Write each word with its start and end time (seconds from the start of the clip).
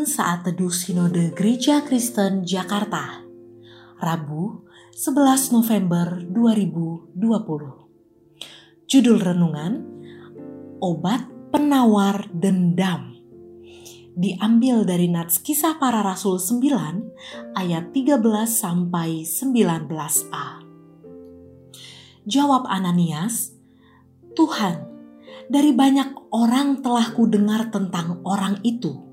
Saat 0.00 0.48
Teduh 0.48 0.72
Sinode 0.72 1.28
Gereja 1.36 1.84
Kristen 1.84 2.40
Jakarta 2.40 3.20
Rabu 4.00 4.64
11 4.96 5.52
November 5.52 6.24
2020 6.24 7.20
Judul 8.88 9.20
Renungan 9.20 9.84
Obat 10.80 11.28
Penawar 11.52 12.32
Dendam. 12.32 13.12
Diambil 14.16 14.88
dari 14.88 15.12
Nats 15.12 15.36
Kisah 15.36 15.76
Para 15.76 16.00
Rasul 16.00 16.40
9 16.40 17.60
ayat 17.60 17.92
13 17.92 18.24
sampai 18.48 19.28
19a 19.28 20.48
Jawab 22.24 22.64
Ananias, 22.72 23.52
Tuhan, 24.32 24.80
dari 25.52 25.76
banyak 25.76 26.32
orang 26.32 26.80
telah 26.80 27.12
ku 27.12 27.28
dengar 27.28 27.68
tentang 27.68 28.24
orang 28.24 28.64
itu. 28.64 29.09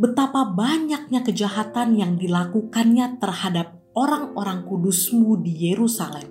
Betapa 0.00 0.48
banyaknya 0.48 1.20
kejahatan 1.24 1.96
yang 1.96 2.16
dilakukannya 2.16 3.20
terhadap 3.20 3.78
orang-orang 3.98 4.64
kudusmu 4.64 5.42
di 5.42 5.72
Yerusalem. 5.72 6.30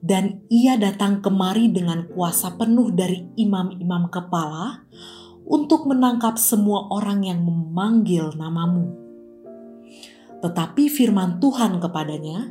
Dan 0.00 0.48
ia 0.48 0.80
datang 0.80 1.20
kemari 1.20 1.68
dengan 1.68 2.08
kuasa 2.08 2.56
penuh 2.56 2.88
dari 2.88 3.36
imam-imam 3.36 4.08
kepala 4.08 4.88
untuk 5.44 5.84
menangkap 5.84 6.40
semua 6.40 6.88
orang 6.88 7.20
yang 7.20 7.44
memanggil 7.44 8.32
namamu. 8.32 8.96
Tetapi 10.40 10.88
firman 10.88 11.36
Tuhan 11.36 11.76
kepadanya, 11.84 12.48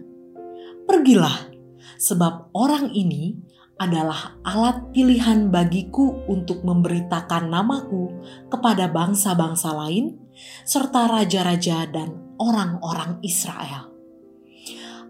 "Pergilah, 0.85 1.49
sebab 1.97 2.53
orang 2.53 2.93
ini 2.93 3.33
adalah 3.79 4.35
alat 4.43 4.91
pilihan 4.91 5.47
bagiku 5.47 6.27
untuk 6.27 6.67
memberitakan 6.67 7.47
namaku 7.47 8.11
kepada 8.51 8.91
bangsa-bangsa 8.91 9.71
lain, 9.71 10.19
serta 10.67 11.07
raja-raja 11.07 11.87
dan 11.87 12.35
orang-orang 12.35 13.23
Israel. 13.23 13.87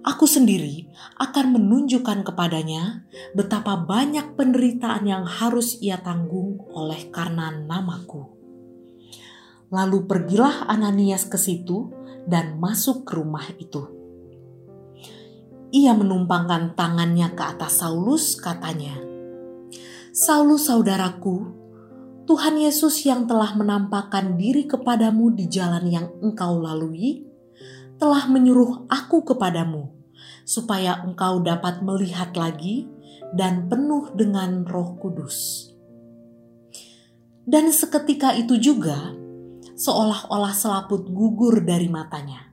Aku 0.06 0.30
sendiri 0.30 0.88
akan 1.20 1.60
menunjukkan 1.60 2.24
kepadanya 2.24 3.04
betapa 3.36 3.76
banyak 3.76 4.38
penderitaan 4.38 5.04
yang 5.04 5.26
harus 5.28 5.76
ia 5.84 6.00
tanggung 6.00 6.62
oleh 6.72 7.12
karena 7.12 7.52
namaku. 7.52 8.24
Lalu 9.74 10.08
pergilah 10.08 10.72
Ananias 10.72 11.28
ke 11.28 11.36
situ 11.36 11.92
dan 12.30 12.58
masuk 12.62 13.04
ke 13.04 13.18
rumah 13.18 13.44
itu 13.60 13.99
ia 15.70 15.94
menumpangkan 15.94 16.74
tangannya 16.74 17.34
ke 17.38 17.44
atas 17.46 17.82
Saulus, 17.86 18.34
katanya, 18.34 18.98
"Saulus, 20.10 20.66
saudaraku, 20.66 21.46
Tuhan 22.26 22.58
Yesus 22.58 23.06
yang 23.06 23.26
telah 23.30 23.54
menampakkan 23.54 24.38
diri 24.38 24.66
kepadamu 24.66 25.34
di 25.34 25.46
jalan 25.50 25.86
yang 25.90 26.08
engkau 26.22 26.62
lalui, 26.62 27.26
telah 28.02 28.26
menyuruh 28.30 28.90
aku 28.90 29.22
kepadamu, 29.26 29.94
supaya 30.46 31.06
engkau 31.06 31.42
dapat 31.42 31.86
melihat 31.86 32.34
lagi 32.34 32.90
dan 33.38 33.70
penuh 33.70 34.10
dengan 34.18 34.66
Roh 34.66 34.98
Kudus." 34.98 35.70
Dan 37.50 37.70
seketika 37.74 38.34
itu 38.38 38.58
juga, 38.62 39.14
seolah-olah 39.74 40.54
selaput 40.54 41.10
gugur 41.10 41.66
dari 41.66 41.90
matanya 41.90 42.49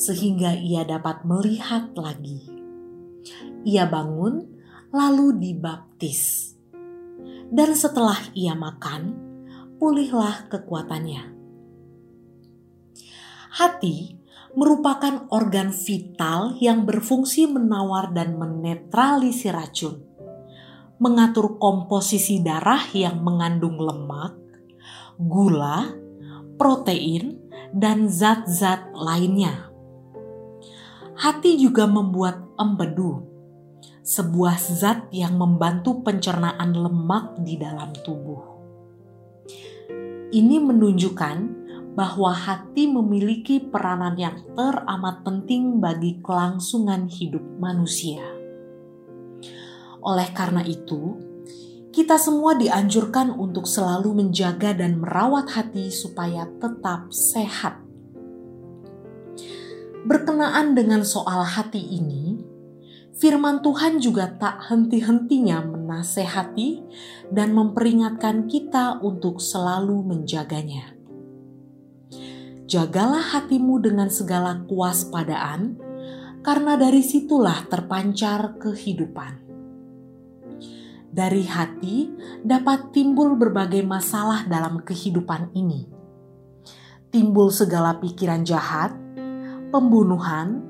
sehingga 0.00 0.56
ia 0.56 0.88
dapat 0.88 1.28
melihat 1.28 1.92
lagi. 1.92 2.48
Ia 3.68 3.84
bangun, 3.84 4.48
lalu 4.88 5.36
dibaptis, 5.36 6.56
dan 7.52 7.76
setelah 7.76 8.16
ia 8.32 8.56
makan, 8.56 9.12
pulihlah 9.76 10.48
kekuatannya. 10.48 11.36
Hati 13.60 14.16
merupakan 14.56 15.28
organ 15.28 15.68
vital 15.68 16.56
yang 16.58 16.88
berfungsi 16.88 17.44
menawar 17.44 18.16
dan 18.16 18.40
menetralisir 18.40 19.52
racun, 19.52 20.00
mengatur 20.96 21.60
komposisi 21.60 22.40
darah 22.40 22.88
yang 22.96 23.20
mengandung 23.20 23.76
lemak, 23.76 24.32
gula, 25.20 25.92
protein, 26.56 27.36
dan 27.70 28.10
zat-zat 28.10 28.90
lainnya 28.96 29.69
hati 31.20 31.60
juga 31.60 31.84
membuat 31.84 32.40
empedu, 32.56 33.20
sebuah 34.00 34.56
zat 34.56 35.12
yang 35.12 35.36
membantu 35.36 36.00
pencernaan 36.00 36.72
lemak 36.72 37.44
di 37.44 37.60
dalam 37.60 37.92
tubuh. 38.00 38.40
Ini 40.32 40.56
menunjukkan 40.64 41.36
bahwa 41.92 42.32
hati 42.32 42.88
memiliki 42.88 43.60
peranan 43.60 44.16
yang 44.16 44.40
teramat 44.56 45.20
penting 45.20 45.76
bagi 45.76 46.24
kelangsungan 46.24 47.04
hidup 47.12 47.44
manusia. 47.60 48.24
Oleh 50.00 50.32
karena 50.32 50.64
itu, 50.64 51.20
kita 51.92 52.16
semua 52.16 52.56
dianjurkan 52.56 53.36
untuk 53.36 53.68
selalu 53.68 54.24
menjaga 54.24 54.72
dan 54.72 54.96
merawat 54.96 55.52
hati 55.52 55.92
supaya 55.92 56.48
tetap 56.62 57.12
sehat 57.12 57.89
Berkenaan 60.00 60.72
dengan 60.72 61.04
soal 61.04 61.44
hati 61.44 61.80
ini, 61.80 62.40
firman 63.20 63.60
Tuhan 63.60 64.00
juga 64.00 64.32
tak 64.32 64.72
henti-hentinya 64.72 65.60
menasehati 65.60 66.80
dan 67.28 67.52
memperingatkan 67.52 68.48
kita 68.48 68.96
untuk 69.04 69.44
selalu 69.44 70.00
menjaganya. 70.00 70.96
Jagalah 72.64 73.36
hatimu 73.36 73.82
dengan 73.82 74.08
segala 74.08 74.64
kewaspadaan, 74.64 75.76
karena 76.40 76.80
dari 76.80 77.04
situlah 77.04 77.68
terpancar 77.68 78.56
kehidupan. 78.56 79.32
Dari 81.10 81.44
hati 81.44 82.08
dapat 82.40 82.94
timbul 82.96 83.36
berbagai 83.36 83.82
masalah 83.82 84.48
dalam 84.48 84.80
kehidupan 84.80 85.52
ini. 85.52 85.90
Timbul 87.10 87.50
segala 87.50 87.98
pikiran 87.98 88.46
jahat, 88.46 88.94
pembunuhan, 89.70 90.66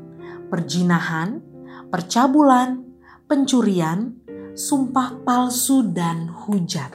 perjinahan, 0.53 1.41
percabulan, 1.89 2.85
pencurian, 3.27 4.15
sumpah 4.55 5.25
palsu, 5.25 5.91
dan 5.91 6.31
hujat. 6.31 6.93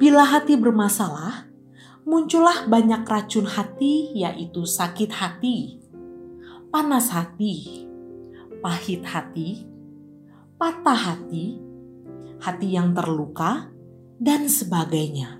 Bila 0.00 0.24
hati 0.24 0.56
bermasalah, 0.56 1.50
muncullah 2.08 2.64
banyak 2.64 3.04
racun 3.04 3.44
hati, 3.44 4.16
yaitu 4.16 4.64
sakit 4.64 5.12
hati, 5.12 5.76
panas 6.72 7.12
hati, 7.12 7.84
pahit 8.64 9.04
hati, 9.04 9.68
patah 10.56 10.96
hati, 10.96 11.60
hati 12.40 12.68
yang 12.72 12.96
terluka, 12.96 13.68
dan 14.20 14.48
sebagainya. 14.48 15.39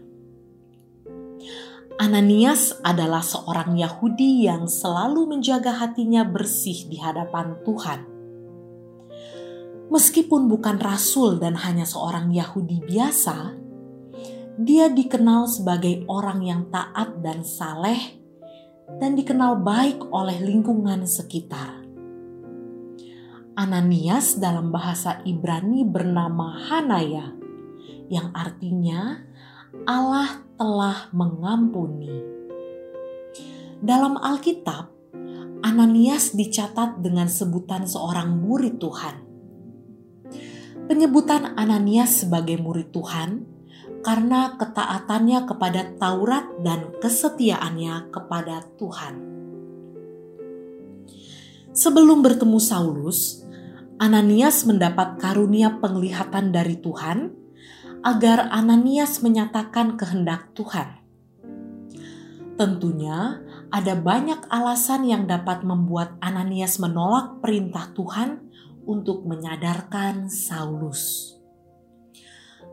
Ananias 2.01 2.73
adalah 2.81 3.21
seorang 3.21 3.77
Yahudi 3.77 4.49
yang 4.49 4.65
selalu 4.65 5.37
menjaga 5.37 5.85
hatinya 5.85 6.25
bersih 6.25 6.89
di 6.89 6.97
hadapan 6.97 7.61
Tuhan. 7.61 8.01
Meskipun 9.93 10.49
bukan 10.49 10.81
rasul 10.81 11.37
dan 11.37 11.61
hanya 11.61 11.85
seorang 11.85 12.33
Yahudi 12.33 12.81
biasa, 12.89 13.53
dia 14.57 14.89
dikenal 14.89 15.45
sebagai 15.45 16.09
orang 16.09 16.41
yang 16.41 16.63
taat 16.73 17.21
dan 17.21 17.45
saleh 17.45 18.17
dan 18.97 19.13
dikenal 19.13 19.61
baik 19.61 20.01
oleh 20.09 20.41
lingkungan 20.41 21.05
sekitar. 21.05 21.85
Ananias 23.61 24.41
dalam 24.41 24.73
bahasa 24.73 25.21
Ibrani 25.29 25.85
bernama 25.85 26.65
Hanaya, 26.65 27.29
yang 28.09 28.33
artinya 28.33 29.21
Allah 29.85 30.49
telah 30.61 31.09
mengampuni. 31.17 32.21
Dalam 33.81 34.21
Alkitab, 34.21 34.93
Ananias 35.65 36.37
dicatat 36.37 37.01
dengan 37.01 37.33
sebutan 37.33 37.89
seorang 37.89 38.29
murid 38.37 38.77
Tuhan. 38.77 39.17
Penyebutan 40.85 41.57
Ananias 41.57 42.21
sebagai 42.21 42.61
murid 42.61 42.93
Tuhan 42.93 43.49
karena 44.05 44.61
ketaatannya 44.61 45.49
kepada 45.49 45.97
Taurat 45.97 46.45
dan 46.61 46.93
kesetiaannya 47.01 48.13
kepada 48.13 48.61
Tuhan. 48.77 49.15
Sebelum 51.73 52.21
bertemu 52.21 52.61
Saulus, 52.61 53.49
Ananias 53.97 54.69
mendapat 54.69 55.17
karunia 55.17 55.81
penglihatan 55.81 56.53
dari 56.53 56.77
Tuhan 56.77 57.40
agar 58.01 58.49
Ananias 58.49 59.21
menyatakan 59.21 60.01
kehendak 60.01 60.57
Tuhan. 60.57 61.01
Tentunya, 62.57 63.41
ada 63.73 63.97
banyak 63.97 64.49
alasan 64.53 65.09
yang 65.09 65.25
dapat 65.25 65.65
membuat 65.65 66.17
Ananias 66.21 66.77
menolak 66.77 67.41
perintah 67.41 67.89
Tuhan 67.97 68.45
untuk 68.85 69.25
menyadarkan 69.25 70.29
Saulus. 70.29 71.37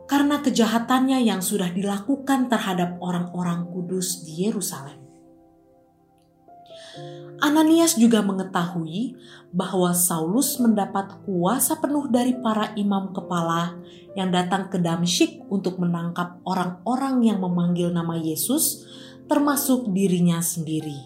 karena 0.08 0.40
kejahatannya 0.40 1.20
yang 1.20 1.44
sudah 1.44 1.68
dilakukan 1.68 2.48
terhadap 2.48 2.96
orang-orang 3.04 3.68
kudus 3.68 4.24
di 4.24 4.48
Yerusalem. 4.48 5.07
Ananias 7.38 7.94
juga 7.94 8.18
mengetahui 8.18 9.14
bahwa 9.54 9.94
Saulus 9.94 10.58
mendapat 10.58 11.22
kuasa 11.22 11.78
penuh 11.78 12.10
dari 12.10 12.34
para 12.34 12.74
imam 12.74 13.14
kepala 13.14 13.78
yang 14.18 14.34
datang 14.34 14.66
ke 14.66 14.82
Damsyik 14.82 15.46
untuk 15.46 15.78
menangkap 15.78 16.42
orang-orang 16.42 17.22
yang 17.22 17.38
memanggil 17.38 17.94
nama 17.94 18.18
Yesus, 18.18 18.82
termasuk 19.30 19.86
dirinya 19.94 20.42
sendiri. 20.42 20.98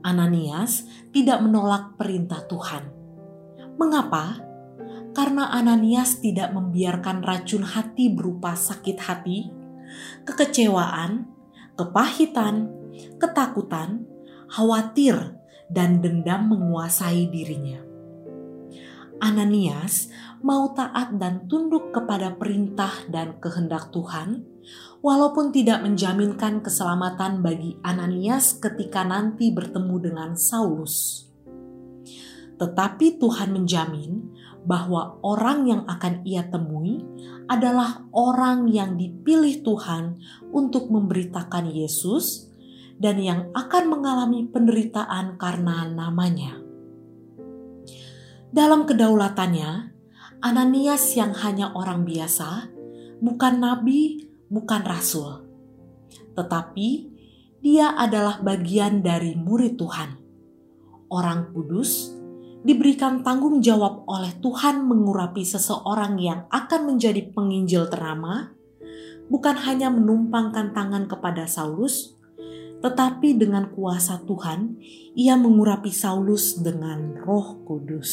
Ananias 0.00 0.88
tidak 1.12 1.44
menolak 1.44 2.00
perintah 2.00 2.40
Tuhan. 2.48 2.88
Mengapa? 3.76 4.40
Karena 5.12 5.52
Ananias 5.52 6.16
tidak 6.24 6.48
membiarkan 6.56 7.20
racun 7.20 7.60
hati 7.60 8.08
berupa 8.08 8.56
sakit 8.56 8.98
hati, 9.04 9.52
kekecewaan, 10.24 11.28
kepahitan, 11.76 12.72
ketakutan, 13.20 14.13
khawatir, 14.48 15.38
dan 15.70 16.04
dendam 16.04 16.52
menguasai 16.52 17.28
dirinya. 17.32 17.80
Ananias 19.22 20.12
mau 20.44 20.76
taat 20.76 21.16
dan 21.16 21.48
tunduk 21.48 21.94
kepada 21.94 22.36
perintah 22.36 22.92
dan 23.08 23.40
kehendak 23.40 23.88
Tuhan, 23.88 24.44
walaupun 25.00 25.52
tidak 25.52 25.80
menjaminkan 25.80 26.60
keselamatan 26.60 27.40
bagi 27.40 27.80
Ananias 27.80 28.60
ketika 28.60 29.04
nanti 29.04 29.48
bertemu 29.52 29.96
dengan 30.00 30.30
Saulus. 30.36 31.28
Tetapi 32.54 33.18
Tuhan 33.18 33.50
menjamin 33.56 34.32
bahwa 34.64 35.20
orang 35.20 35.68
yang 35.68 35.82
akan 35.84 36.24
ia 36.24 36.48
temui 36.48 37.04
adalah 37.48 38.08
orang 38.16 38.68
yang 38.72 38.96
dipilih 38.96 39.60
Tuhan 39.60 40.16
untuk 40.48 40.88
memberitakan 40.88 41.68
Yesus 41.68 42.53
dan 42.98 43.18
yang 43.18 43.40
akan 43.52 43.90
mengalami 43.90 44.46
penderitaan 44.46 45.34
karena 45.36 45.88
namanya. 45.90 46.60
Dalam 48.54 48.86
kedaulatannya, 48.86 49.90
Ananias 50.38 51.16
yang 51.18 51.34
hanya 51.34 51.74
orang 51.74 52.06
biasa, 52.06 52.70
bukan 53.18 53.54
nabi, 53.58 54.30
bukan 54.46 54.82
rasul, 54.86 55.42
tetapi 56.38 57.10
dia 57.64 57.96
adalah 57.96 58.38
bagian 58.44 59.00
dari 59.00 59.34
murid 59.34 59.74
Tuhan. 59.80 60.10
Orang 61.10 61.50
kudus 61.56 62.14
diberikan 62.64 63.26
tanggung 63.26 63.60
jawab 63.60 64.08
oleh 64.08 64.32
Tuhan 64.38 64.84
mengurapi 64.86 65.42
seseorang 65.42 66.16
yang 66.20 66.46
akan 66.52 66.94
menjadi 66.94 67.32
penginjil 67.34 67.90
ternama, 67.90 68.54
bukan 69.28 69.56
hanya 69.66 69.90
menumpangkan 69.90 70.72
tangan 70.76 71.04
kepada 71.10 71.48
Saulus, 71.48 72.13
tetapi 72.84 73.40
dengan 73.40 73.72
kuasa 73.72 74.20
Tuhan, 74.28 74.76
ia 75.16 75.40
mengurapi 75.40 75.88
Saulus 75.88 76.60
dengan 76.60 77.16
Roh 77.16 77.64
Kudus. 77.64 78.12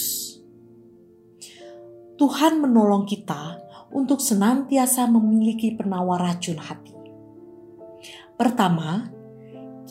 Tuhan 2.15 2.63
menolong 2.63 3.03
kita 3.03 3.59
untuk 3.91 4.23
senantiasa 4.23 5.11
memiliki 5.11 5.75
penawar 5.75 6.23
racun 6.23 6.55
hati. 6.55 6.95
Pertama, 8.39 9.11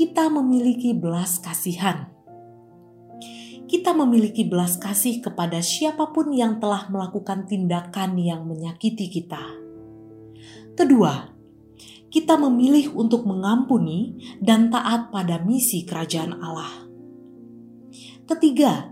kita 0.01 0.33
memiliki 0.33 0.97
belas 0.97 1.37
kasihan. 1.45 2.09
Kita 3.69 3.93
memiliki 3.93 4.49
belas 4.49 4.81
kasih 4.81 5.21
kepada 5.21 5.61
siapa 5.61 6.09
pun 6.09 6.33
yang 6.33 6.57
telah 6.57 6.89
melakukan 6.89 7.45
tindakan 7.45 8.17
yang 8.17 8.49
menyakiti 8.49 9.13
kita. 9.13 9.45
Kedua, 10.73 11.40
kita 12.11 12.35
memilih 12.35 12.91
untuk 12.99 13.23
mengampuni 13.23 14.19
dan 14.43 14.69
taat 14.69 15.15
pada 15.15 15.39
misi 15.47 15.87
kerajaan 15.87 16.43
Allah. 16.43 16.91
Ketiga, 18.27 18.91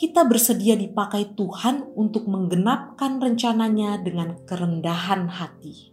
kita 0.00 0.24
bersedia 0.24 0.74
dipakai 0.74 1.36
Tuhan 1.36 1.92
untuk 1.92 2.24
menggenapkan 2.26 3.20
rencananya 3.20 4.00
dengan 4.00 4.40
kerendahan 4.48 5.28
hati. 5.28 5.92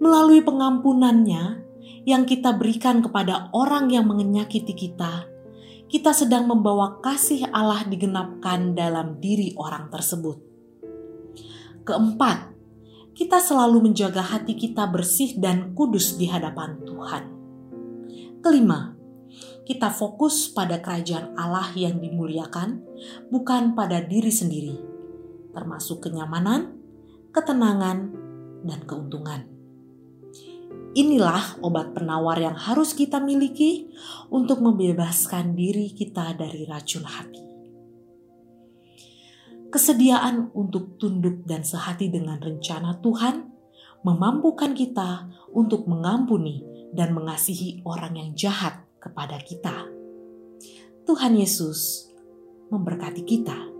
Melalui 0.00 0.40
pengampunannya 0.44 1.64
yang 2.08 2.24
kita 2.24 2.56
berikan 2.56 3.00
kepada 3.04 3.48
orang 3.52 3.92
yang 3.92 4.08
menyakiti 4.08 4.72
kita, 4.72 5.28
kita 5.86 6.10
sedang 6.10 6.50
membawa 6.50 6.98
kasih 6.98 7.46
Allah 7.52 7.86
digenapkan 7.86 8.74
dalam 8.74 9.22
diri 9.22 9.54
orang 9.54 9.86
tersebut. 9.90 10.38
Keempat, 11.86 12.55
kita 13.16 13.40
selalu 13.40 13.88
menjaga 13.88 14.20
hati 14.20 14.52
kita 14.52 14.84
bersih 14.92 15.40
dan 15.40 15.72
kudus 15.72 16.20
di 16.20 16.28
hadapan 16.28 16.76
Tuhan. 16.84 17.24
Kelima, 18.44 18.92
kita 19.64 19.88
fokus 19.88 20.52
pada 20.52 20.84
kerajaan 20.84 21.32
Allah 21.32 21.72
yang 21.72 21.96
dimuliakan, 21.96 22.84
bukan 23.32 23.72
pada 23.72 24.04
diri 24.04 24.28
sendiri, 24.28 24.76
termasuk 25.56 26.04
kenyamanan, 26.04 26.76
ketenangan, 27.32 28.12
dan 28.68 28.80
keuntungan. 28.84 29.48
Inilah 30.92 31.56
obat 31.64 31.96
penawar 31.96 32.36
yang 32.36 32.56
harus 32.56 32.92
kita 32.92 33.16
miliki 33.16 33.88
untuk 34.28 34.60
membebaskan 34.60 35.56
diri 35.56 35.88
kita 35.92 36.36
dari 36.36 36.68
racun 36.68 37.04
hati 37.04 37.45
kesediaan 39.70 40.50
untuk 40.54 40.96
tunduk 40.96 41.44
dan 41.44 41.66
sehati 41.66 42.08
dengan 42.08 42.38
rencana 42.38 42.98
Tuhan 43.02 43.50
memampukan 44.06 44.72
kita 44.72 45.26
untuk 45.50 45.90
mengampuni 45.90 46.62
dan 46.94 47.12
mengasihi 47.12 47.82
orang 47.82 48.14
yang 48.14 48.30
jahat 48.38 48.86
kepada 49.02 49.36
kita. 49.42 49.86
Tuhan 51.06 51.38
Yesus 51.38 52.10
memberkati 52.70 53.22
kita. 53.22 53.75